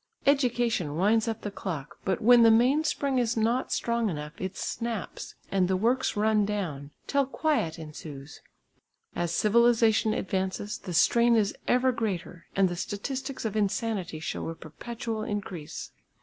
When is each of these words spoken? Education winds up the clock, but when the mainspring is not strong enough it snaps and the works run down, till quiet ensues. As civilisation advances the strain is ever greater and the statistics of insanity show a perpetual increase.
Education 0.25 0.95
winds 0.95 1.27
up 1.27 1.41
the 1.41 1.51
clock, 1.51 1.97
but 2.03 2.21
when 2.23 2.41
the 2.41 2.49
mainspring 2.49 3.19
is 3.19 3.37
not 3.37 3.71
strong 3.71 4.09
enough 4.09 4.33
it 4.41 4.57
snaps 4.57 5.35
and 5.51 5.67
the 5.67 5.77
works 5.77 6.15
run 6.17 6.43
down, 6.43 6.89
till 7.05 7.27
quiet 7.27 7.77
ensues. 7.77 8.41
As 9.15 9.31
civilisation 9.31 10.11
advances 10.15 10.79
the 10.79 10.95
strain 10.95 11.35
is 11.35 11.53
ever 11.67 11.91
greater 11.91 12.47
and 12.55 12.67
the 12.67 12.75
statistics 12.75 13.45
of 13.45 13.55
insanity 13.55 14.19
show 14.19 14.49
a 14.49 14.55
perpetual 14.55 15.21
increase. 15.21 15.91